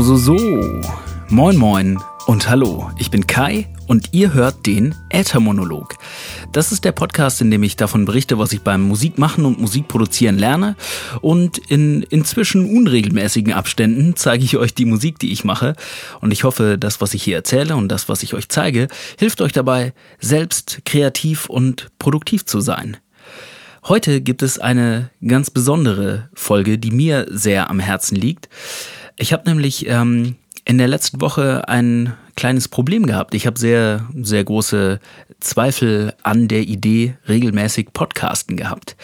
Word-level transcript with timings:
so. 0.00 0.36
Moin 1.28 1.56
moin 1.58 2.00
und 2.26 2.48
hallo, 2.48 2.90
ich 2.98 3.10
bin 3.10 3.26
Kai 3.26 3.68
und 3.86 4.08
ihr 4.12 4.32
hört 4.32 4.64
den 4.64 4.94
Äthermonolog. 5.10 5.96
Das 6.50 6.72
ist 6.72 6.86
der 6.86 6.92
Podcast, 6.92 7.42
in 7.42 7.50
dem 7.50 7.62
ich 7.62 7.76
davon 7.76 8.06
berichte, 8.06 8.38
was 8.38 8.54
ich 8.54 8.62
beim 8.62 8.80
Musikmachen 8.80 9.44
und 9.44 9.60
Musikproduzieren 9.60 10.38
lerne 10.38 10.76
und 11.20 11.58
in 11.58 12.02
inzwischen 12.04 12.74
unregelmäßigen 12.74 13.52
Abständen 13.52 14.16
zeige 14.16 14.44
ich 14.44 14.56
euch 14.56 14.72
die 14.72 14.86
Musik, 14.86 15.18
die 15.18 15.30
ich 15.30 15.44
mache 15.44 15.76
und 16.22 16.32
ich 16.32 16.44
hoffe, 16.44 16.78
das, 16.78 17.02
was 17.02 17.12
ich 17.12 17.22
hier 17.22 17.36
erzähle 17.36 17.76
und 17.76 17.88
das, 17.88 18.08
was 18.08 18.22
ich 18.22 18.32
euch 18.32 18.48
zeige, 18.48 18.88
hilft 19.18 19.42
euch 19.42 19.52
dabei, 19.52 19.92
selbst 20.18 20.80
kreativ 20.86 21.50
und 21.50 21.90
produktiv 21.98 22.46
zu 22.46 22.60
sein. 22.60 22.96
Heute 23.84 24.20
gibt 24.20 24.42
es 24.42 24.58
eine 24.58 25.10
ganz 25.26 25.50
besondere 25.50 26.30
Folge, 26.34 26.78
die 26.78 26.92
mir 26.92 27.26
sehr 27.28 27.68
am 27.68 27.80
Herzen 27.80 28.14
liegt. 28.14 28.48
Ich 29.16 29.32
habe 29.32 29.48
nämlich 29.48 29.86
ähm, 29.88 30.36
in 30.64 30.78
der 30.78 30.88
letzten 30.88 31.20
Woche 31.20 31.68
ein 31.68 32.14
kleines 32.36 32.68
Problem 32.68 33.06
gehabt. 33.06 33.34
Ich 33.34 33.46
habe 33.46 33.58
sehr, 33.58 34.08
sehr 34.20 34.44
große 34.44 35.00
Zweifel 35.40 36.14
an 36.22 36.48
der 36.48 36.62
Idee, 36.62 37.16
regelmäßig 37.28 37.92
Podcasten 37.92 38.56
gehabt. 38.56 38.96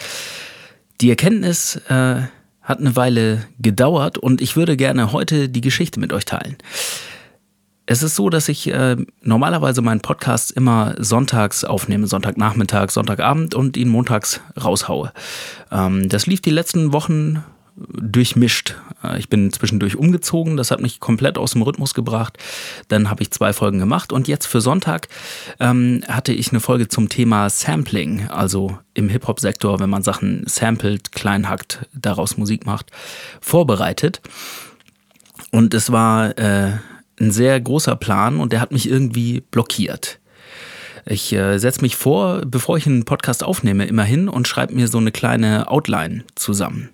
Die 1.01 1.09
Erkenntnis 1.09 1.75
äh, 1.89 2.23
hat 2.61 2.79
eine 2.79 2.95
Weile 2.95 3.45
gedauert 3.59 4.17
und 4.17 4.41
ich 4.41 4.55
würde 4.55 4.77
gerne 4.77 5.11
heute 5.11 5.49
die 5.49 5.61
Geschichte 5.61 5.99
mit 5.99 6.13
euch 6.13 6.25
teilen. 6.25 6.57
Es 7.85 8.03
ist 8.03 8.15
so, 8.15 8.29
dass 8.29 8.49
ich 8.49 8.67
äh, 8.67 8.97
normalerweise 9.23 9.81
meinen 9.81 10.01
Podcast 10.01 10.51
immer 10.51 10.93
sonntags 10.99 11.63
aufnehme, 11.63 12.05
Sonntagnachmittag, 12.05 12.91
Sonntagabend 12.91 13.55
und 13.55 13.77
ihn 13.77 13.89
montags 13.89 14.41
raushaue. 14.63 15.11
Ähm, 15.71 16.07
das 16.07 16.27
lief 16.27 16.41
die 16.41 16.51
letzten 16.51 16.93
Wochen 16.93 17.43
durchmischt. 17.87 18.75
Äh, 19.03 19.19
ich 19.19 19.29
bin 19.29 19.51
zwischendurch 19.51 19.95
umgezogen, 19.95 20.57
das 20.57 20.71
hat 20.71 20.81
mich 20.81 20.99
komplett 20.99 21.37
aus 21.37 21.51
dem 21.51 21.61
Rhythmus 21.61 21.93
gebracht. 21.93 22.37
Dann 22.87 23.09
habe 23.09 23.21
ich 23.21 23.31
zwei 23.31 23.53
Folgen 23.53 23.79
gemacht 23.79 24.11
und 24.11 24.27
jetzt 24.27 24.45
für 24.45 24.61
Sonntag 24.61 25.07
ähm, 25.59 26.03
hatte 26.07 26.33
ich 26.33 26.51
eine 26.51 26.59
Folge 26.59 26.87
zum 26.87 27.09
Thema 27.09 27.49
Sampling, 27.49 28.27
also 28.29 28.77
im 28.93 29.09
Hip-Hop-Sektor, 29.09 29.79
wenn 29.79 29.89
man 29.89 30.03
Sachen 30.03 30.43
samplet, 30.45 31.11
klein 31.11 31.49
hackt, 31.49 31.85
daraus 31.93 32.37
Musik 32.37 32.65
macht, 32.65 32.91
vorbereitet. 33.41 34.21
Und 35.51 35.73
es 35.73 35.91
war 35.91 36.37
äh, 36.37 36.73
ein 37.19 37.31
sehr 37.31 37.59
großer 37.59 37.95
Plan 37.95 38.39
und 38.39 38.53
der 38.53 38.61
hat 38.61 38.71
mich 38.71 38.89
irgendwie 38.89 39.41
blockiert. 39.41 40.19
Ich 41.05 41.33
äh, 41.33 41.57
setze 41.57 41.81
mich 41.81 41.95
vor, 41.95 42.41
bevor 42.45 42.77
ich 42.77 42.85
einen 42.85 43.05
Podcast 43.05 43.43
aufnehme, 43.43 43.85
immer 43.85 44.03
hin 44.03 44.29
und 44.29 44.47
schreibe 44.47 44.75
mir 44.75 44.87
so 44.87 44.97
eine 44.97 45.11
kleine 45.11 45.69
Outline 45.69 46.23
zusammen. 46.35 46.89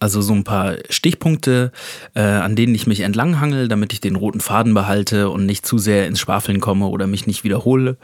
Also 0.00 0.22
so 0.22 0.32
ein 0.32 0.44
paar 0.44 0.76
Stichpunkte, 0.90 1.72
äh, 2.14 2.20
an 2.20 2.54
denen 2.54 2.74
ich 2.74 2.86
mich 2.86 3.00
entlanghangel, 3.00 3.66
damit 3.66 3.92
ich 3.92 4.00
den 4.00 4.14
roten 4.14 4.40
Faden 4.40 4.72
behalte 4.72 5.28
und 5.30 5.44
nicht 5.44 5.66
zu 5.66 5.78
sehr 5.78 6.06
ins 6.06 6.20
Schwafeln 6.20 6.60
komme 6.60 6.86
oder 6.86 7.06
mich 7.06 7.26
nicht 7.26 7.42
wiederhole 7.42 7.96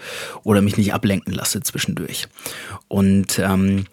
oder 0.43 0.61
mich 0.61 0.77
nicht 0.77 0.93
ablenken 0.93 1.33
lasse 1.33 1.61
zwischendurch. 1.61 2.27
Und 2.89 3.39
ähm, 3.39 3.85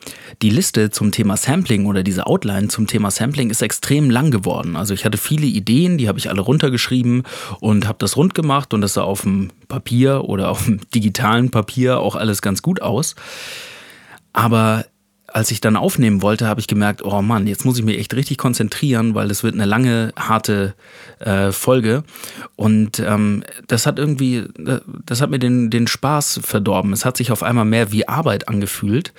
die 0.41 0.50
Liste 0.50 0.90
zum 0.90 1.11
Thema 1.11 1.38
Sampling 1.38 1.85
oder 1.85 2.01
diese 2.01 2.25
Outline 2.25 2.69
zum 2.69 2.88
Thema 2.88 3.11
Sampling 3.11 3.51
ist 3.51 3.61
extrem 3.61 4.09
lang 4.09 4.31
geworden. 4.31 4.75
Also 4.75 4.94
ich 4.94 5.06
hatte 5.06 5.17
viele 5.17 5.45
Ideen, 5.45 5.97
die 5.97 6.07
habe 6.07 6.17
ich 6.17 6.29
alle 6.29 6.41
runtergeschrieben 6.41 7.23
und 7.59 7.88
habe 7.88 7.97
das 8.00 8.17
rund 8.17 8.34
gemacht 8.34 8.73
und 8.73 8.81
das 8.81 8.94
sah 8.94 9.03
auf 9.03 9.22
dem 9.22 9.50
Papier 9.67 10.25
oder 10.25 10.50
auf 10.50 10.66
dem 10.66 10.79
digitalen 10.94 11.51
Papier 11.51 12.00
auch 12.00 12.16
alles 12.16 12.41
ganz 12.41 12.61
gut 12.61 12.81
aus. 12.81 13.16
Aber 14.34 14.85
als 15.33 15.51
ich 15.51 15.61
dann 15.61 15.75
aufnehmen 15.75 16.21
wollte, 16.21 16.47
habe 16.47 16.59
ich 16.59 16.67
gemerkt, 16.67 17.03
oh 17.03 17.21
Mann, 17.21 17.47
jetzt 17.47 17.65
muss 17.65 17.77
ich 17.77 17.85
mich 17.85 17.97
echt 17.97 18.13
richtig 18.13 18.37
konzentrieren, 18.37 19.15
weil 19.15 19.31
es 19.31 19.43
wird 19.43 19.55
eine 19.55 19.65
lange, 19.65 20.13
harte 20.17 20.73
äh, 21.19 21.51
Folge. 21.51 22.03
Und 22.55 22.99
ähm, 22.99 23.43
das 23.67 23.85
hat 23.85 23.97
irgendwie, 23.97 24.45
das 25.05 25.21
hat 25.21 25.29
mir 25.29 25.39
den, 25.39 25.69
den 25.69 25.87
Spaß 25.87 26.41
verdorben. 26.43 26.93
Es 26.93 27.05
hat 27.05 27.17
sich 27.17 27.31
auf 27.31 27.43
einmal 27.43 27.65
mehr 27.65 27.91
wie 27.91 28.07
Arbeit 28.07 28.47
angefühlt, 28.47 29.13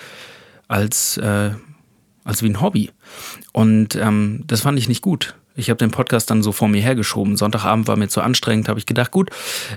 als, 0.68 1.16
äh, 1.16 1.50
als 2.24 2.42
wie 2.42 2.48
ein 2.48 2.60
Hobby. 2.60 2.90
Und 3.52 3.96
ähm, 3.96 4.44
das 4.46 4.62
fand 4.62 4.78
ich 4.78 4.88
nicht 4.88 5.02
gut. 5.02 5.34
Ich 5.54 5.68
habe 5.68 5.78
den 5.78 5.90
Podcast 5.90 6.30
dann 6.30 6.42
so 6.42 6.52
vor 6.52 6.68
mir 6.68 6.80
hergeschoben. 6.80 7.36
Sonntagabend 7.36 7.86
war 7.86 7.96
mir 7.96 8.08
zu 8.08 8.22
anstrengend, 8.22 8.68
habe 8.68 8.78
ich 8.78 8.86
gedacht, 8.86 9.10
gut, 9.10 9.30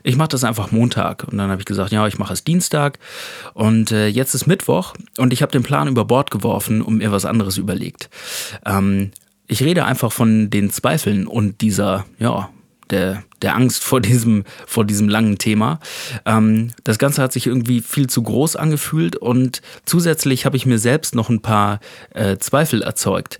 ich 0.04 0.16
mache 0.16 0.30
das 0.30 0.44
einfach 0.44 0.72
Montag. 0.72 1.26
Und 1.26 1.38
dann 1.38 1.50
habe 1.50 1.62
ich 1.62 1.66
gesagt, 1.66 1.92
ja, 1.92 2.08
ich 2.08 2.18
mache 2.18 2.34
es 2.34 2.44
Dienstag. 2.44 2.98
Und 3.54 3.92
äh, 3.92 4.08
jetzt 4.08 4.34
ist 4.34 4.48
Mittwoch 4.48 4.94
und 5.18 5.34
ich 5.34 5.42
habe 5.42 5.52
den 5.52 5.64
Plan 5.64 5.88
über 5.88 6.06
Bord 6.06 6.32
geworfen 6.32 6.82
und 6.82 6.98
mir 6.98 7.12
was 7.12 7.26
anderes 7.26 7.58
überlegt. 7.58 8.10
Ähm, 8.66 9.12
ich 9.48 9.62
rede 9.62 9.86
einfach 9.86 10.12
von 10.12 10.50
den 10.50 10.70
Zweifeln 10.72 11.28
und 11.28 11.62
dieser, 11.62 12.06
ja, 12.20 12.50
der, 12.90 13.24
der 13.42 13.56
Angst 13.56 13.84
vor 13.84 14.02
diesem, 14.02 14.44
vor 14.66 14.86
diesem 14.86 15.10
langen 15.10 15.38
Thema. 15.38 15.80
Ähm, 16.26 16.72
das 16.84 16.98
Ganze 17.00 17.22
hat 17.22 17.34
sich 17.34 17.48
irgendwie 17.48 17.82
viel 17.82 18.08
zu 18.08 18.24
groß 18.24 18.56
angefühlt 18.56 19.16
und 19.16 19.62
zusätzlich 19.86 20.46
habe 20.46 20.58
ich 20.58 20.66
mir 20.66 20.80
selbst 20.80 21.16
noch 21.16 21.30
ein 21.30 21.42
paar 21.42 21.80
äh, 22.14 22.38
Zweifel 22.38 22.82
erzeugt. 22.82 23.40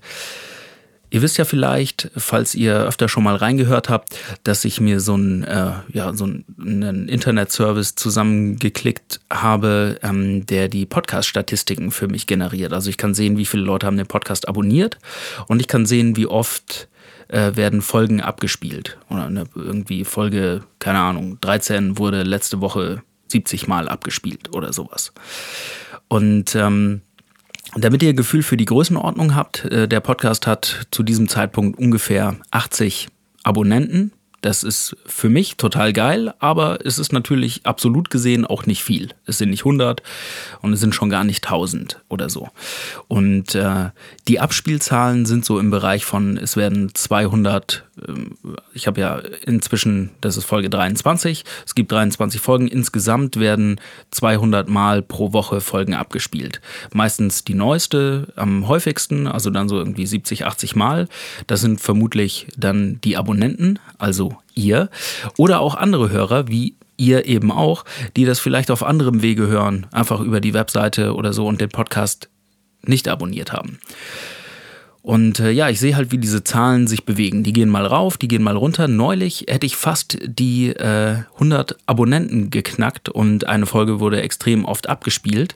Ihr 1.08 1.22
wisst 1.22 1.38
ja 1.38 1.44
vielleicht, 1.44 2.10
falls 2.16 2.54
ihr 2.54 2.74
öfter 2.74 3.08
schon 3.08 3.22
mal 3.22 3.36
reingehört 3.36 3.88
habt, 3.88 4.18
dass 4.42 4.64
ich 4.64 4.80
mir 4.80 4.98
so 4.98 5.14
einen, 5.14 5.44
äh, 5.44 5.70
ja, 5.92 6.12
so 6.12 6.24
einen 6.24 7.08
Internet-Service 7.08 7.94
zusammengeklickt 7.94 9.20
habe, 9.30 9.98
ähm, 10.02 10.44
der 10.46 10.68
die 10.68 10.84
Podcast-Statistiken 10.84 11.92
für 11.92 12.08
mich 12.08 12.26
generiert. 12.26 12.72
Also 12.72 12.90
ich 12.90 12.98
kann 12.98 13.14
sehen, 13.14 13.38
wie 13.38 13.46
viele 13.46 13.62
Leute 13.62 13.86
haben 13.86 13.96
den 13.96 14.06
Podcast 14.06 14.48
abonniert 14.48 14.98
und 15.46 15.60
ich 15.60 15.68
kann 15.68 15.86
sehen, 15.86 16.16
wie 16.16 16.26
oft 16.26 16.88
äh, 17.28 17.56
werden 17.56 17.82
Folgen 17.82 18.20
abgespielt. 18.20 18.98
Oder 19.10 19.26
eine, 19.26 19.44
irgendwie 19.54 20.04
Folge, 20.04 20.62
keine 20.78 20.98
Ahnung, 20.98 21.38
13 21.40 21.98
wurde 21.98 22.22
letzte 22.22 22.60
Woche 22.60 23.02
70 23.28 23.66
Mal 23.68 23.88
abgespielt 23.88 24.54
oder 24.54 24.72
sowas. 24.72 25.12
Und 26.08 26.54
ähm, 26.54 27.02
damit 27.74 28.02
ihr 28.02 28.14
Gefühl 28.14 28.42
für 28.42 28.56
die 28.56 28.64
Größenordnung 28.64 29.34
habt, 29.34 29.64
äh, 29.66 29.88
der 29.88 30.00
Podcast 30.00 30.46
hat 30.46 30.86
zu 30.90 31.02
diesem 31.02 31.28
Zeitpunkt 31.28 31.78
ungefähr 31.78 32.36
80 32.50 33.08
Abonnenten. 33.42 34.12
Das 34.46 34.62
ist 34.62 34.96
für 35.06 35.28
mich 35.28 35.56
total 35.56 35.92
geil, 35.92 36.32
aber 36.38 36.78
es 36.86 37.00
ist 37.00 37.12
natürlich 37.12 37.66
absolut 37.66 38.10
gesehen 38.10 38.46
auch 38.46 38.64
nicht 38.64 38.84
viel. 38.84 39.08
Es 39.24 39.38
sind 39.38 39.50
nicht 39.50 39.62
100 39.62 40.04
und 40.62 40.72
es 40.72 40.78
sind 40.78 40.94
schon 40.94 41.10
gar 41.10 41.24
nicht 41.24 41.44
1000 41.44 42.00
oder 42.08 42.30
so. 42.30 42.50
Und 43.08 43.56
äh, 43.56 43.90
die 44.28 44.38
Abspielzahlen 44.38 45.26
sind 45.26 45.44
so 45.44 45.58
im 45.58 45.70
Bereich 45.72 46.04
von, 46.04 46.36
es 46.36 46.56
werden 46.56 46.94
200, 46.94 47.88
äh, 48.00 48.12
ich 48.72 48.86
habe 48.86 49.00
ja 49.00 49.16
inzwischen, 49.44 50.10
das 50.20 50.36
ist 50.36 50.44
Folge 50.44 50.70
23, 50.70 51.44
es 51.66 51.74
gibt 51.74 51.90
23 51.90 52.40
Folgen, 52.40 52.68
insgesamt 52.68 53.40
werden 53.40 53.80
200 54.12 54.68
Mal 54.68 55.02
pro 55.02 55.32
Woche 55.32 55.60
Folgen 55.60 55.94
abgespielt. 55.94 56.60
Meistens 56.92 57.42
die 57.42 57.54
neueste, 57.54 58.32
am 58.36 58.68
häufigsten, 58.68 59.26
also 59.26 59.50
dann 59.50 59.68
so 59.68 59.76
irgendwie 59.76 60.06
70, 60.06 60.46
80 60.46 60.76
Mal. 60.76 61.08
Das 61.48 61.62
sind 61.62 61.80
vermutlich 61.80 62.46
dann 62.56 63.00
die 63.02 63.16
Abonnenten, 63.16 63.80
also 63.98 64.35
ihr, 64.54 64.90
oder 65.36 65.60
auch 65.60 65.74
andere 65.74 66.10
Hörer, 66.10 66.48
wie 66.48 66.76
ihr 66.96 67.26
eben 67.26 67.52
auch, 67.52 67.84
die 68.16 68.24
das 68.24 68.40
vielleicht 68.40 68.70
auf 68.70 68.82
anderem 68.82 69.22
Wege 69.22 69.46
hören, 69.46 69.86
einfach 69.92 70.20
über 70.20 70.40
die 70.40 70.54
Webseite 70.54 71.14
oder 71.14 71.32
so 71.32 71.46
und 71.46 71.60
den 71.60 71.68
Podcast 71.68 72.30
nicht 72.82 73.08
abonniert 73.08 73.52
haben. 73.52 73.78
Und 75.06 75.38
äh, 75.38 75.52
ja, 75.52 75.68
ich 75.68 75.78
sehe 75.78 75.94
halt, 75.94 76.10
wie 76.10 76.18
diese 76.18 76.42
Zahlen 76.42 76.88
sich 76.88 77.04
bewegen. 77.04 77.44
Die 77.44 77.52
gehen 77.52 77.68
mal 77.68 77.86
rauf, 77.86 78.16
die 78.16 78.26
gehen 78.26 78.42
mal 78.42 78.56
runter. 78.56 78.88
Neulich 78.88 79.44
hätte 79.46 79.64
ich 79.64 79.76
fast 79.76 80.18
die 80.24 80.70
äh, 80.70 81.18
100 81.34 81.76
Abonnenten 81.86 82.50
geknackt 82.50 83.08
und 83.08 83.46
eine 83.46 83.66
Folge 83.66 84.00
wurde 84.00 84.20
extrem 84.20 84.64
oft 84.64 84.88
abgespielt. 84.88 85.54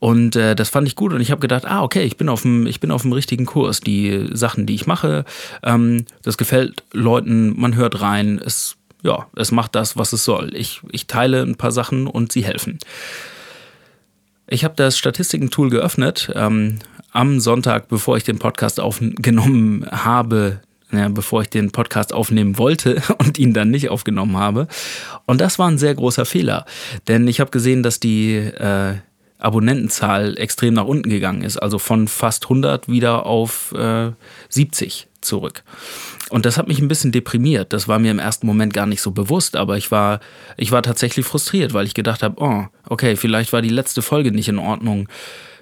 Und 0.00 0.36
äh, 0.36 0.54
das 0.54 0.68
fand 0.68 0.86
ich 0.86 0.96
gut 0.96 1.14
und 1.14 1.22
ich 1.22 1.30
habe 1.30 1.40
gedacht, 1.40 1.64
ah, 1.64 1.82
okay, 1.82 2.02
ich 2.02 2.18
bin 2.18 2.28
auf 2.28 2.42
dem, 2.42 2.66
ich 2.66 2.78
bin 2.78 2.90
auf 2.90 3.00
dem 3.00 3.14
richtigen 3.14 3.46
Kurs. 3.46 3.80
Die 3.80 4.28
Sachen, 4.32 4.66
die 4.66 4.74
ich 4.74 4.86
mache, 4.86 5.24
ähm, 5.62 6.04
das 6.20 6.36
gefällt 6.36 6.82
Leuten, 6.92 7.58
man 7.58 7.76
hört 7.76 8.02
rein, 8.02 8.38
es, 8.44 8.76
ja, 9.02 9.28
es 9.34 9.50
macht 9.50 9.76
das, 9.76 9.96
was 9.96 10.12
es 10.12 10.26
soll. 10.26 10.54
Ich, 10.54 10.82
ich 10.92 11.06
teile 11.06 11.40
ein 11.40 11.56
paar 11.56 11.72
Sachen 11.72 12.06
und 12.06 12.32
sie 12.32 12.44
helfen. 12.44 12.78
Ich 14.46 14.62
habe 14.62 14.74
das 14.76 14.98
Statistiken-Tool 14.98 15.70
geöffnet, 15.70 16.30
ähm, 16.34 16.80
am 17.14 17.40
Sonntag, 17.40 17.88
bevor 17.88 18.16
ich 18.16 18.24
den 18.24 18.38
Podcast 18.38 18.80
aufgenommen 18.80 19.86
habe, 19.90 20.60
ja, 20.92 21.08
bevor 21.08 21.42
ich 21.42 21.48
den 21.48 21.70
Podcast 21.70 22.12
aufnehmen 22.12 22.58
wollte 22.58 23.02
und 23.18 23.38
ihn 23.38 23.54
dann 23.54 23.70
nicht 23.70 23.88
aufgenommen 23.88 24.36
habe. 24.36 24.66
Und 25.24 25.40
das 25.40 25.58
war 25.58 25.68
ein 25.68 25.78
sehr 25.78 25.94
großer 25.94 26.26
Fehler, 26.26 26.66
denn 27.08 27.26
ich 27.26 27.40
habe 27.40 27.50
gesehen, 27.50 27.82
dass 27.82 28.00
die 28.00 28.34
äh, 28.34 28.96
Abonnentenzahl 29.38 30.36
extrem 30.38 30.74
nach 30.74 30.86
unten 30.86 31.08
gegangen 31.08 31.42
ist, 31.42 31.56
also 31.56 31.78
von 31.78 32.08
fast 32.08 32.44
100 32.46 32.88
wieder 32.88 33.26
auf 33.26 33.72
äh, 33.72 34.10
70 34.48 35.06
zurück. 35.20 35.62
Und 36.30 36.46
das 36.46 36.58
hat 36.58 36.66
mich 36.66 36.80
ein 36.80 36.88
bisschen 36.88 37.12
deprimiert. 37.12 37.72
Das 37.72 37.86
war 37.86 37.98
mir 37.98 38.10
im 38.10 38.18
ersten 38.18 38.46
Moment 38.46 38.72
gar 38.72 38.86
nicht 38.86 39.02
so 39.02 39.12
bewusst, 39.12 39.56
aber 39.56 39.76
ich 39.76 39.90
war, 39.90 40.20
ich 40.56 40.72
war 40.72 40.82
tatsächlich 40.82 41.26
frustriert, 41.26 41.74
weil 41.74 41.86
ich 41.86 41.94
gedacht 41.94 42.22
habe, 42.22 42.42
oh, 42.42 42.64
okay, 42.88 43.16
vielleicht 43.16 43.52
war 43.52 43.62
die 43.62 43.68
letzte 43.68 44.02
Folge 44.02 44.32
nicht 44.32 44.48
in 44.48 44.58
Ordnung. 44.58 45.08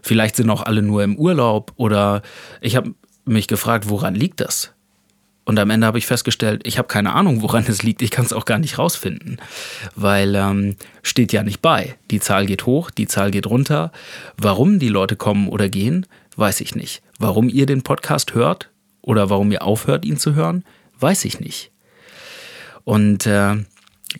Vielleicht 0.03 0.37
sind 0.37 0.51
auch 0.51 0.63
alle 0.63 0.83
nur 0.83 1.03
im 1.03 1.17
Urlaub 1.17 1.73
oder 1.77 2.23
ich 2.61 2.77
habe 2.77 2.95
mich 3.25 3.49
gefragt, 3.49 3.89
woran 3.89 4.15
liegt 4.15 4.41
das? 4.41 4.73
Und 5.45 5.59
am 5.59 5.71
Ende 5.71 5.87
habe 5.87 5.99
ich 5.99 6.07
festgestellt, 6.07 6.63
ich 6.65 6.79
habe 6.79 6.87
keine 6.87 7.15
Ahnung, 7.15 7.43
woran 7.43 7.65
es 7.67 7.83
liegt. 7.83 8.03
Ich 8.03 8.11
kann 8.13 8.25
es 8.25 8.33
auch 8.33 8.45
gar 8.45 8.59
nicht 8.59 8.79
rausfinden, 8.79 9.39
weil 9.97 10.37
ähm, 10.37 10.77
steht 11.03 11.33
ja 11.33 11.43
nicht 11.43 11.61
bei. 11.61 11.97
Die 12.11 12.21
Zahl 12.21 12.47
geht 12.47 12.65
hoch, 12.65 12.91
die 12.91 13.09
Zahl 13.09 13.31
geht 13.33 13.47
runter. 13.47 13.91
Warum 14.37 14.79
die 14.79 14.89
Leute 14.89 15.17
kommen 15.17 15.49
oder 15.49 15.69
gehen, 15.69 16.07
weiß 16.37 16.61
ich 16.61 16.77
nicht. 16.77 17.03
Warum 17.19 17.49
ihr 17.49 17.67
den 17.67 17.83
Podcast 17.83 18.35
hört 18.35 18.71
oder 19.01 19.31
warum 19.31 19.51
ihr 19.51 19.63
aufhört, 19.63 20.05
ihn 20.05 20.17
zu 20.17 20.35
hören, 20.35 20.65
weiß 21.01 21.25
ich 21.25 21.41
nicht. 21.41 21.73
Und 22.85 23.27
äh, 23.27 23.57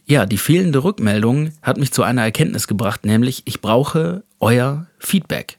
ja, 0.07 0.27
die 0.27 0.39
fehlende 0.39 0.83
Rückmeldung 0.83 1.53
hat 1.63 1.79
mich 1.79 1.93
zu 1.93 2.03
einer 2.03 2.23
Erkenntnis 2.23 2.67
gebracht, 2.67 3.05
nämlich 3.05 3.43
ich 3.45 3.61
brauche 3.61 4.25
euer 4.41 4.87
Feedback. 4.99 5.59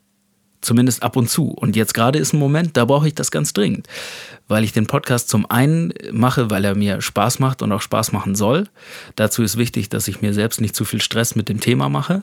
Zumindest 0.64 1.04
ab 1.04 1.16
und 1.16 1.30
zu. 1.30 1.50
Und 1.50 1.76
jetzt 1.76 1.94
gerade 1.94 2.18
ist 2.18 2.34
ein 2.34 2.40
Moment, 2.40 2.76
da 2.78 2.86
brauche 2.86 3.08
ich 3.08 3.14
das 3.14 3.32
ganz 3.32 3.54
dringend 3.54 3.88
weil 4.48 4.64
ich 4.64 4.74
den 4.74 4.88
Podcast 4.88 5.30
zum 5.30 5.50
einen 5.50 5.94
mache, 6.12 6.50
weil 6.50 6.66
er 6.66 6.76
mir 6.76 7.02
Spaß 7.02 7.40
macht 7.40 7.62
und 7.62 7.72
auch 7.72 7.82
Spaß 7.82 8.12
machen 8.12 8.36
soll. 8.36 8.68
Dazu 9.16 9.42
ist 9.42 9.58
wichtig, 9.58 9.90
dass 9.90 10.08
ich 10.08 10.22
mir 10.22 10.34
selbst 10.34 10.62
nicht 10.62 10.76
zu 10.76 10.86
viel 10.86 11.02
Stress 11.02 11.36
mit 11.36 11.50
dem 11.50 11.60
Thema 11.60 11.90
mache. 11.90 12.22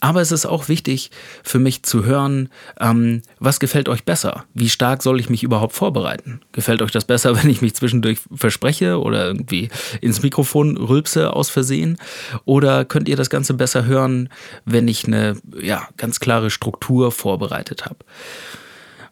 Aber 0.00 0.20
es 0.20 0.32
ist 0.32 0.46
auch 0.46 0.68
wichtig 0.68 1.10
für 1.42 1.58
mich 1.58 1.82
zu 1.82 2.04
hören, 2.04 2.48
ähm, 2.80 3.22
was 3.38 3.60
gefällt 3.60 3.88
euch 3.88 4.04
besser? 4.04 4.44
Wie 4.54 4.70
stark 4.70 5.02
soll 5.02 5.20
ich 5.20 5.28
mich 5.28 5.42
überhaupt 5.42 5.74
vorbereiten? 5.74 6.40
Gefällt 6.52 6.82
euch 6.82 6.90
das 6.90 7.04
besser, 7.04 7.36
wenn 7.42 7.50
ich 7.50 7.62
mich 7.62 7.74
zwischendurch 7.74 8.20
verspreche 8.34 8.98
oder 9.00 9.26
irgendwie 9.26 9.68
ins 10.00 10.22
Mikrofon 10.22 10.76
rülpse 10.76 11.34
aus 11.34 11.50
Versehen? 11.50 11.98
Oder 12.44 12.84
könnt 12.84 13.08
ihr 13.08 13.16
das 13.16 13.30
Ganze 13.30 13.54
besser 13.54 13.84
hören, 13.84 14.30
wenn 14.64 14.88
ich 14.88 15.06
eine 15.06 15.36
ja, 15.60 15.88
ganz 15.96 16.20
klare 16.20 16.50
Struktur 16.50 17.12
vorbereitet 17.12 17.84
habe? 17.84 17.98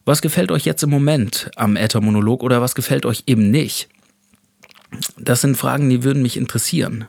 Was 0.09 0.23
gefällt 0.23 0.51
euch 0.51 0.65
jetzt 0.65 0.83
im 0.83 0.89
Moment 0.89 1.51
am 1.55 1.77
Äthermonolog 1.77 2.43
oder 2.43 2.63
was 2.63 2.75
gefällt 2.75 3.05
euch 3.05 3.25
eben 3.27 3.51
nicht? 3.51 3.91
Das 5.19 5.43
sind 5.43 5.55
Fragen, 5.55 5.91
die 5.91 6.03
würden 6.03 6.23
mich 6.23 6.39
interessieren. 6.39 7.05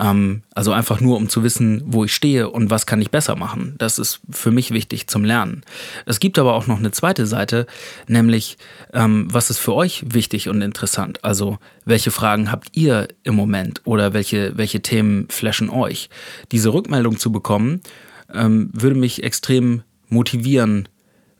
Ähm, 0.00 0.42
also 0.52 0.72
einfach 0.72 1.00
nur, 1.00 1.16
um 1.16 1.28
zu 1.28 1.44
wissen, 1.44 1.80
wo 1.86 2.04
ich 2.04 2.12
stehe 2.12 2.50
und 2.50 2.70
was 2.70 2.86
kann 2.86 3.00
ich 3.00 3.12
besser 3.12 3.36
machen. 3.36 3.76
Das 3.78 4.00
ist 4.00 4.18
für 4.32 4.50
mich 4.50 4.72
wichtig 4.72 5.06
zum 5.06 5.24
Lernen. 5.24 5.62
Es 6.06 6.18
gibt 6.18 6.36
aber 6.40 6.54
auch 6.54 6.66
noch 6.66 6.80
eine 6.80 6.90
zweite 6.90 7.26
Seite, 7.26 7.68
nämlich 8.08 8.58
ähm, 8.92 9.28
was 9.30 9.48
ist 9.48 9.58
für 9.58 9.74
euch 9.74 10.02
wichtig 10.04 10.48
und 10.48 10.60
interessant? 10.60 11.22
Also 11.22 11.58
welche 11.84 12.10
Fragen 12.10 12.50
habt 12.50 12.76
ihr 12.76 13.06
im 13.22 13.36
Moment 13.36 13.82
oder 13.84 14.12
welche, 14.12 14.58
welche 14.58 14.82
Themen 14.82 15.28
flashen 15.30 15.70
euch? 15.70 16.10
Diese 16.50 16.72
Rückmeldung 16.72 17.16
zu 17.16 17.30
bekommen, 17.30 17.80
ähm, 18.34 18.70
würde 18.72 18.96
mich 18.96 19.22
extrem 19.22 19.84
motivieren, 20.08 20.88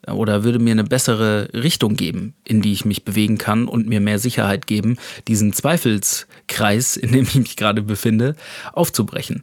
oder 0.07 0.43
würde 0.43 0.59
mir 0.59 0.71
eine 0.71 0.83
bessere 0.83 1.49
Richtung 1.53 1.95
geben, 1.95 2.33
in 2.43 2.61
die 2.61 2.71
ich 2.71 2.85
mich 2.85 3.03
bewegen 3.05 3.37
kann 3.37 3.67
und 3.67 3.87
mir 3.87 3.99
mehr 3.99 4.19
Sicherheit 4.19 4.67
geben, 4.67 4.97
diesen 5.27 5.53
Zweifelskreis, 5.53 6.97
in 6.97 7.11
dem 7.11 7.23
ich 7.23 7.35
mich 7.35 7.55
gerade 7.55 7.81
befinde, 7.81 8.35
aufzubrechen. 8.73 9.41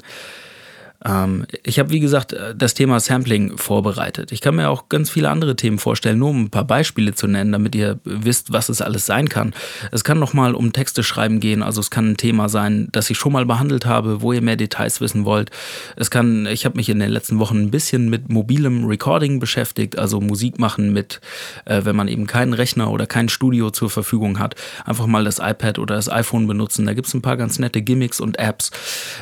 Ähm, 1.04 1.46
ich 1.62 1.78
habe, 1.78 1.90
wie 1.90 2.00
gesagt, 2.00 2.32
äh, 2.32 2.54
das 2.54 2.74
Thema 2.74 3.00
Sampling 3.00 3.56
vorbereitet. 3.56 4.32
Ich 4.32 4.40
kann 4.40 4.56
mir 4.56 4.68
auch 4.68 4.88
ganz 4.88 5.10
viele 5.10 5.30
andere 5.30 5.56
Themen 5.56 5.78
vorstellen, 5.78 6.18
nur 6.18 6.30
um 6.30 6.44
ein 6.44 6.50
paar 6.50 6.64
Beispiele 6.64 7.14
zu 7.14 7.26
nennen, 7.26 7.52
damit 7.52 7.74
ihr 7.74 7.98
wisst, 8.04 8.52
was 8.52 8.68
es 8.68 8.80
alles 8.80 9.06
sein 9.06 9.28
kann. 9.28 9.54
Es 9.90 10.04
kann 10.04 10.18
nochmal 10.18 10.54
um 10.54 10.72
Texte 10.72 11.02
schreiben 11.02 11.40
gehen, 11.40 11.62
also 11.62 11.80
es 11.80 11.90
kann 11.90 12.12
ein 12.12 12.16
Thema 12.16 12.48
sein, 12.48 12.88
das 12.92 13.10
ich 13.10 13.18
schon 13.18 13.32
mal 13.32 13.46
behandelt 13.46 13.86
habe, 13.86 14.22
wo 14.22 14.32
ihr 14.32 14.42
mehr 14.42 14.56
Details 14.56 15.00
wissen 15.00 15.24
wollt. 15.24 15.50
Es 15.96 16.10
kann, 16.10 16.46
ich 16.46 16.64
habe 16.64 16.76
mich 16.76 16.88
in 16.88 16.98
den 16.98 17.10
letzten 17.10 17.38
Wochen 17.38 17.58
ein 17.58 17.70
bisschen 17.70 18.08
mit 18.08 18.30
mobilem 18.30 18.84
Recording 18.84 19.40
beschäftigt, 19.40 19.98
also 19.98 20.20
Musik 20.20 20.58
machen 20.58 20.92
mit, 20.92 21.20
äh, 21.64 21.84
wenn 21.84 21.96
man 21.96 22.08
eben 22.08 22.26
keinen 22.26 22.52
Rechner 22.52 22.90
oder 22.90 23.06
kein 23.06 23.28
Studio 23.28 23.70
zur 23.70 23.90
Verfügung 23.90 24.38
hat, 24.38 24.54
einfach 24.84 25.06
mal 25.06 25.24
das 25.24 25.38
iPad 25.38 25.78
oder 25.78 25.96
das 25.96 26.10
iPhone 26.10 26.46
benutzen. 26.46 26.86
Da 26.86 26.94
gibt 26.94 27.08
es 27.08 27.14
ein 27.14 27.22
paar 27.22 27.36
ganz 27.36 27.58
nette 27.58 27.82
Gimmicks 27.82 28.20
und 28.20 28.38
Apps. 28.38 28.70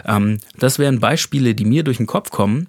Ähm, 0.05 0.39
das 0.59 0.79
wären 0.79 1.01
Beispiele, 1.01 1.55
die 1.55 1.70
mir 1.71 1.85
durch 1.85 1.97
den 1.97 2.07
Kopf 2.07 2.31
kommen, 2.31 2.67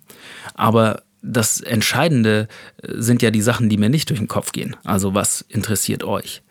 aber 0.53 1.03
das 1.21 1.59
Entscheidende 1.59 2.47
äh, 2.81 2.93
sind 2.95 3.21
ja 3.21 3.31
die 3.31 3.41
Sachen, 3.41 3.67
die 3.67 3.77
mir 3.77 3.89
nicht 3.89 4.09
durch 4.09 4.19
den 4.19 4.27
Kopf 4.27 4.51
gehen. 4.51 4.75
Also 4.83 5.13
was 5.13 5.41
interessiert 5.49 6.03
euch? 6.03 6.41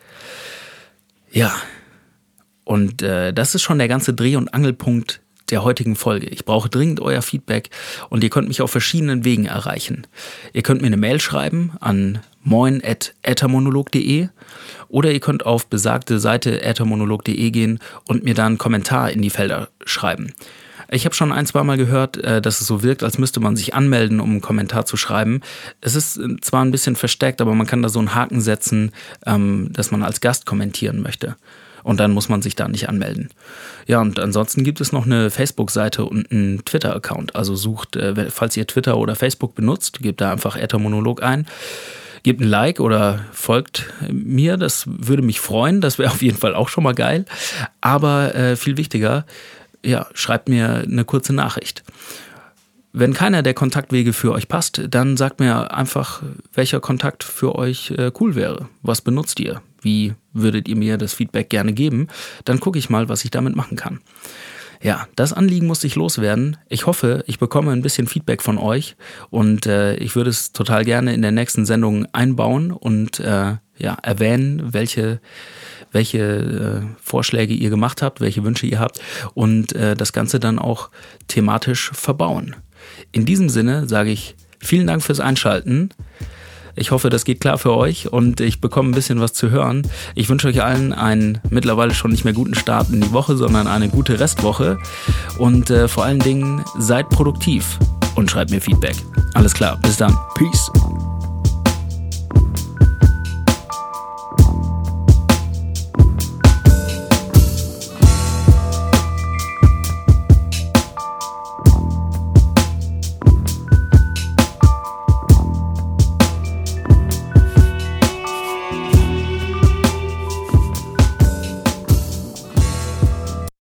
Ja, 1.32 1.52
und 2.64 3.02
äh, 3.02 3.32
das 3.32 3.54
ist 3.54 3.62
schon 3.62 3.78
der 3.78 3.88
ganze 3.88 4.14
Dreh- 4.14 4.36
und 4.36 4.52
Angelpunkt 4.52 5.20
der 5.50 5.64
heutigen 5.64 5.96
Folge. 5.96 6.26
Ich 6.26 6.44
brauche 6.44 6.68
dringend 6.68 7.00
euer 7.00 7.22
Feedback 7.22 7.70
und 8.08 8.22
ihr 8.22 8.30
könnt 8.30 8.48
mich 8.48 8.62
auf 8.62 8.70
verschiedenen 8.70 9.24
Wegen 9.24 9.46
erreichen. 9.46 10.06
Ihr 10.52 10.62
könnt 10.62 10.80
mir 10.80 10.86
eine 10.86 10.96
Mail 10.96 11.20
schreiben 11.20 11.72
an 11.80 12.20
moin.ethermonolog.de 12.42 14.28
oder 14.88 15.12
ihr 15.12 15.20
könnt 15.20 15.44
auf 15.44 15.66
besagte 15.66 16.18
Seite 16.18 16.62
ethermonolog.de 16.62 17.50
gehen 17.50 17.80
und 18.06 18.24
mir 18.24 18.34
da 18.34 18.46
einen 18.46 18.58
Kommentar 18.58 19.10
in 19.10 19.22
die 19.22 19.30
Felder 19.30 19.68
schreiben. 19.84 20.32
Ich 20.92 21.04
habe 21.04 21.14
schon 21.14 21.32
ein, 21.32 21.46
zwei 21.46 21.62
Mal 21.62 21.76
gehört, 21.76 22.16
äh, 22.18 22.42
dass 22.42 22.60
es 22.60 22.66
so 22.66 22.82
wirkt, 22.82 23.02
als 23.02 23.18
müsste 23.18 23.40
man 23.40 23.56
sich 23.56 23.74
anmelden, 23.74 24.20
um 24.20 24.30
einen 24.30 24.40
Kommentar 24.40 24.86
zu 24.86 24.96
schreiben. 24.96 25.40
Es 25.80 25.94
ist 25.94 26.16
äh, 26.16 26.36
zwar 26.40 26.64
ein 26.64 26.72
bisschen 26.72 26.96
versteckt, 26.96 27.40
aber 27.40 27.54
man 27.54 27.66
kann 27.66 27.82
da 27.82 27.88
so 27.88 28.00
einen 28.00 28.14
Haken 28.14 28.40
setzen, 28.40 28.92
ähm, 29.24 29.68
dass 29.72 29.90
man 29.90 30.02
als 30.02 30.20
Gast 30.20 30.46
kommentieren 30.46 31.00
möchte. 31.00 31.36
Und 31.82 31.98
dann 31.98 32.12
muss 32.12 32.28
man 32.28 32.42
sich 32.42 32.56
da 32.56 32.68
nicht 32.68 32.88
anmelden. 32.88 33.30
Ja, 33.86 34.00
und 34.00 34.18
ansonsten 34.18 34.64
gibt 34.64 34.80
es 34.80 34.92
noch 34.92 35.06
eine 35.06 35.30
Facebook-Seite 35.30 36.04
und 36.04 36.30
einen 36.30 36.64
Twitter-Account. 36.64 37.36
Also 37.36 37.54
sucht, 37.54 37.96
äh, 37.96 38.30
falls 38.30 38.56
ihr 38.56 38.66
Twitter 38.66 38.98
oder 38.98 39.14
Facebook 39.14 39.54
benutzt, 39.54 40.00
gebt 40.00 40.20
da 40.20 40.32
einfach 40.32 40.56
Ethermonolog 40.56 41.22
ein. 41.22 41.46
Gebt 42.22 42.42
ein 42.42 42.48
Like 42.48 42.80
oder 42.80 43.24
folgt 43.32 43.86
mir, 44.10 44.58
das 44.58 44.84
würde 44.86 45.22
mich 45.22 45.40
freuen. 45.40 45.80
Das 45.80 45.98
wäre 45.98 46.10
auf 46.12 46.20
jeden 46.20 46.36
Fall 46.36 46.54
auch 46.54 46.68
schon 46.68 46.84
mal 46.84 46.94
geil. 46.94 47.24
Aber 47.80 48.34
äh, 48.34 48.56
viel 48.56 48.76
wichtiger, 48.76 49.24
ja, 49.84 50.06
schreibt 50.14 50.48
mir 50.48 50.84
eine 50.86 51.04
kurze 51.04 51.32
Nachricht. 51.32 51.82
Wenn 52.92 53.14
keiner 53.14 53.42
der 53.42 53.54
Kontaktwege 53.54 54.12
für 54.12 54.32
euch 54.32 54.48
passt, 54.48 54.82
dann 54.88 55.16
sagt 55.16 55.38
mir 55.38 55.72
einfach, 55.72 56.22
welcher 56.52 56.80
Kontakt 56.80 57.22
für 57.22 57.54
euch 57.54 57.92
äh, 57.92 58.10
cool 58.18 58.34
wäre. 58.34 58.68
Was 58.82 59.00
benutzt 59.00 59.38
ihr? 59.38 59.62
Wie 59.80 60.14
würdet 60.32 60.68
ihr 60.68 60.76
mir 60.76 60.98
das 60.98 61.14
Feedback 61.14 61.50
gerne 61.50 61.72
geben? 61.72 62.08
Dann 62.44 62.58
gucke 62.58 62.78
ich 62.78 62.90
mal, 62.90 63.08
was 63.08 63.24
ich 63.24 63.30
damit 63.30 63.54
machen 63.54 63.76
kann. 63.76 64.00
Ja, 64.82 65.06
das 65.14 65.32
Anliegen 65.32 65.66
muss 65.66 65.84
ich 65.84 65.94
loswerden. 65.94 66.56
Ich 66.68 66.86
hoffe, 66.86 67.22
ich 67.26 67.38
bekomme 67.38 67.70
ein 67.72 67.82
bisschen 67.82 68.06
Feedback 68.06 68.42
von 68.42 68.58
euch 68.58 68.96
und 69.28 69.66
äh, 69.66 69.94
ich 69.96 70.16
würde 70.16 70.30
es 70.30 70.52
total 70.52 70.84
gerne 70.84 71.12
in 71.12 71.22
der 71.22 71.32
nächsten 71.32 71.66
Sendung 71.66 72.06
einbauen 72.12 72.72
und 72.72 73.20
äh, 73.20 73.56
ja, 73.80 73.96
erwähnen, 74.02 74.72
welche 74.72 75.20
welche 75.92 76.18
äh, 76.18 76.86
Vorschläge 77.02 77.54
ihr 77.54 77.70
gemacht 77.70 78.02
habt, 78.02 78.20
welche 78.20 78.44
Wünsche 78.44 78.66
ihr 78.66 78.78
habt 78.78 79.00
und 79.34 79.72
äh, 79.72 79.96
das 79.96 80.12
Ganze 80.12 80.38
dann 80.38 80.58
auch 80.58 80.90
thematisch 81.28 81.90
verbauen. 81.92 82.56
In 83.12 83.26
diesem 83.26 83.48
Sinne 83.48 83.88
sage 83.88 84.10
ich 84.10 84.36
vielen 84.60 84.86
Dank 84.86 85.02
fürs 85.02 85.20
Einschalten. 85.20 85.90
Ich 86.76 86.92
hoffe, 86.92 87.10
das 87.10 87.24
geht 87.24 87.40
klar 87.40 87.58
für 87.58 87.74
euch 87.76 88.12
und 88.12 88.40
ich 88.40 88.60
bekomme 88.60 88.90
ein 88.90 88.94
bisschen 88.94 89.20
was 89.20 89.32
zu 89.32 89.50
hören. 89.50 89.82
Ich 90.14 90.28
wünsche 90.28 90.48
euch 90.48 90.62
allen 90.62 90.92
einen 90.92 91.40
mittlerweile 91.50 91.94
schon 91.94 92.12
nicht 92.12 92.24
mehr 92.24 92.32
guten 92.32 92.54
Start 92.54 92.90
in 92.90 93.00
die 93.00 93.12
Woche, 93.12 93.36
sondern 93.36 93.66
eine 93.66 93.88
gute 93.88 94.20
Restwoche. 94.20 94.78
Und 95.38 95.70
äh, 95.70 95.88
vor 95.88 96.04
allen 96.04 96.20
Dingen 96.20 96.64
seid 96.78 97.08
produktiv 97.08 97.78
und 98.14 98.30
schreibt 98.30 98.50
mir 98.50 98.60
Feedback. 98.60 98.96
Alles 99.34 99.52
klar, 99.52 99.78
bis 99.82 99.96
dann. 99.96 100.16
Peace. 100.36 100.70